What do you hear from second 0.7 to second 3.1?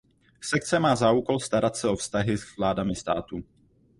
má za úkol starat se o vztahy s vládami